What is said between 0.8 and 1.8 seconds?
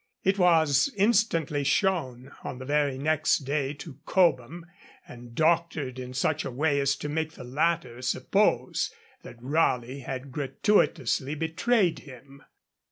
instantly